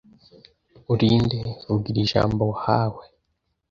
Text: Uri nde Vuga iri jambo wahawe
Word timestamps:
Uri 0.91 1.07
nde 1.23 1.39
Vuga 1.63 1.85
iri 1.91 2.01
jambo 2.11 2.41
wahawe 2.51 3.03